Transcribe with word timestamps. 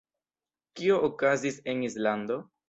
Kio 0.79 0.97
okazis 1.09 1.61
en 1.75 1.85
Islando? 1.91 2.41